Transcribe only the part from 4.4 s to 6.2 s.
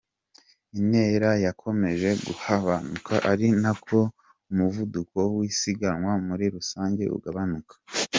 umuvuduko w’usiganwa